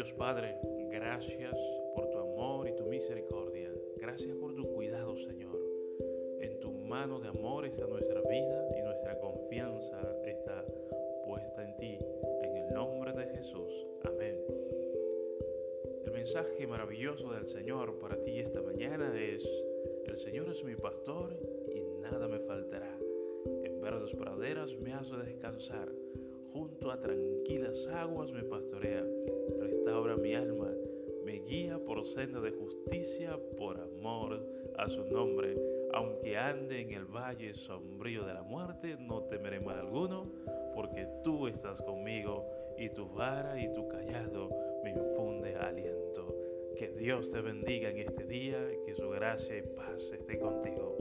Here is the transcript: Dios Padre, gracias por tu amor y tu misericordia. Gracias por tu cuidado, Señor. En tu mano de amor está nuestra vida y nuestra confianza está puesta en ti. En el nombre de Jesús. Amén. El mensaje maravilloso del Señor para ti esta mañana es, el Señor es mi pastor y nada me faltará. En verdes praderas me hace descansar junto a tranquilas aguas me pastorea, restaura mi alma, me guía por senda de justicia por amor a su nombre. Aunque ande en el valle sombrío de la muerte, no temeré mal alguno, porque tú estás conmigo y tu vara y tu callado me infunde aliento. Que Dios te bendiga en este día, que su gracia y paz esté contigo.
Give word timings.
Dios 0.00 0.14
Padre, 0.14 0.56
gracias 0.90 1.54
por 1.94 2.08
tu 2.08 2.16
amor 2.16 2.66
y 2.66 2.74
tu 2.74 2.86
misericordia. 2.86 3.70
Gracias 3.98 4.34
por 4.36 4.54
tu 4.54 4.66
cuidado, 4.72 5.14
Señor. 5.18 5.60
En 6.40 6.58
tu 6.58 6.72
mano 6.72 7.20
de 7.20 7.28
amor 7.28 7.66
está 7.66 7.86
nuestra 7.86 8.22
vida 8.22 8.66
y 8.78 8.82
nuestra 8.82 9.20
confianza 9.20 10.00
está 10.24 10.64
puesta 11.26 11.62
en 11.62 11.76
ti. 11.76 11.98
En 12.40 12.56
el 12.56 12.72
nombre 12.72 13.12
de 13.12 13.26
Jesús. 13.26 13.86
Amén. 14.04 14.42
El 16.06 16.12
mensaje 16.12 16.66
maravilloso 16.66 17.30
del 17.34 17.46
Señor 17.46 17.98
para 17.98 18.16
ti 18.24 18.38
esta 18.38 18.62
mañana 18.62 19.12
es, 19.22 19.46
el 20.06 20.18
Señor 20.18 20.48
es 20.48 20.64
mi 20.64 20.76
pastor 20.76 21.36
y 21.74 21.82
nada 22.00 22.26
me 22.26 22.38
faltará. 22.38 22.96
En 23.64 23.78
verdes 23.82 24.14
praderas 24.14 24.74
me 24.78 24.94
hace 24.94 25.14
descansar 25.18 25.90
junto 26.52 26.90
a 26.90 27.00
tranquilas 27.00 27.86
aguas 27.88 28.32
me 28.32 28.42
pastorea, 28.42 29.04
restaura 29.90 30.16
mi 30.16 30.34
alma, 30.36 30.70
me 31.24 31.40
guía 31.40 31.76
por 31.84 32.06
senda 32.06 32.40
de 32.40 32.52
justicia 32.52 33.36
por 33.58 33.80
amor 33.80 34.40
a 34.78 34.88
su 34.88 35.04
nombre. 35.06 35.56
Aunque 35.92 36.38
ande 36.38 36.80
en 36.80 36.92
el 36.92 37.06
valle 37.06 37.54
sombrío 37.54 38.24
de 38.24 38.34
la 38.34 38.42
muerte, 38.42 38.96
no 39.00 39.24
temeré 39.24 39.58
mal 39.58 39.80
alguno, 39.80 40.30
porque 40.76 41.08
tú 41.24 41.48
estás 41.48 41.82
conmigo 41.82 42.46
y 42.78 42.88
tu 42.90 43.08
vara 43.08 43.60
y 43.60 43.74
tu 43.74 43.88
callado 43.88 44.48
me 44.84 44.90
infunde 44.90 45.56
aliento. 45.56 46.36
Que 46.78 46.92
Dios 46.92 47.28
te 47.32 47.40
bendiga 47.40 47.90
en 47.90 47.98
este 47.98 48.24
día, 48.26 48.64
que 48.86 48.94
su 48.94 49.10
gracia 49.10 49.58
y 49.58 49.62
paz 49.62 50.00
esté 50.12 50.38
contigo. 50.38 50.96